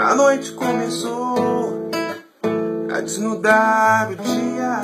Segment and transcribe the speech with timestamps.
[0.00, 1.57] A noite começou
[3.08, 4.82] desnudar o dia.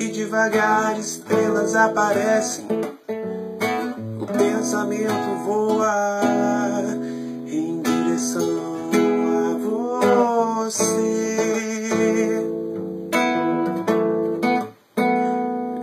[0.00, 2.66] E devagar estrelas aparecem,
[4.18, 6.22] o pensamento voa
[7.46, 8.88] em direção
[9.36, 9.52] a
[10.64, 11.12] você.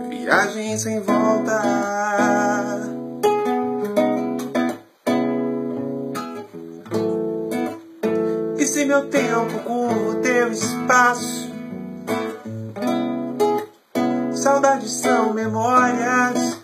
[0.08, 1.49] Viagem sem volta.
[8.90, 11.48] Meu tempo curvo teu espaço?
[14.32, 16.58] Saudades são memórias.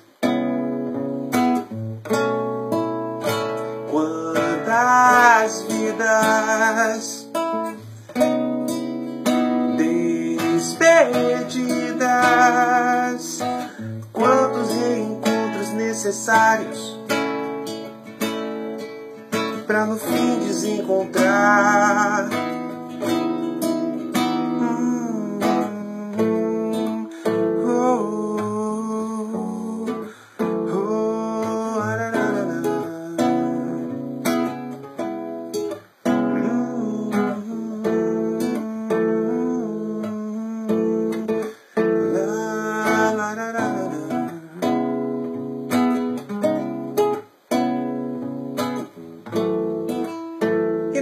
[3.92, 7.28] Quantas vidas
[9.76, 10.98] despedidas,
[14.12, 16.98] quantos reencontros necessários
[19.66, 22.28] pra no fim desencontrar.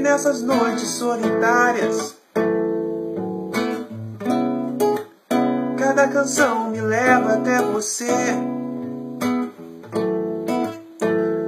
[0.04, 2.14] Nessas noites solitárias,
[5.78, 8.12] cada canção me leva até você.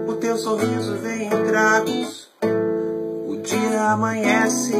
[0.09, 2.31] O teu sorriso vem em tragos,
[3.29, 4.75] o dia amanhece.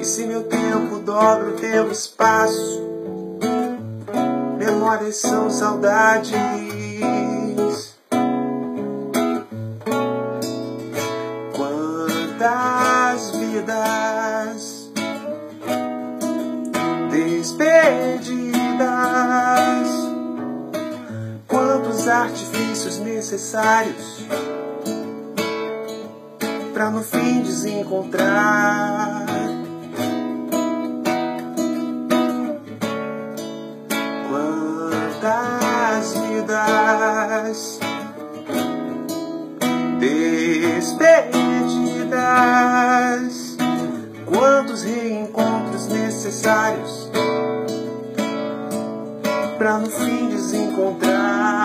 [0.00, 2.82] E se meu tempo dobra o teu espaço,
[4.58, 6.87] memórias são saudades.
[11.56, 14.90] Quantas vidas
[17.10, 18.48] despedidas,
[21.46, 24.26] quantos artifícios necessários
[26.78, 29.26] pra no fim desencontrar.
[34.28, 35.57] Quantas
[37.48, 37.80] vidas
[39.98, 41.36] despedidas,
[44.26, 47.10] quantos reencontros necessários
[49.56, 51.57] pra no fim desencontrar.